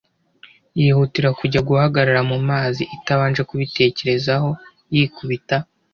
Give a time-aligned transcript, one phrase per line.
[0.79, 4.49] yihutira kujya guhagarara mu mazi itabanje kubitekerezaho.
[4.95, 5.57] Yikubita